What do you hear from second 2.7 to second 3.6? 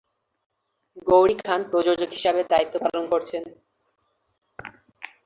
পালন করছেন।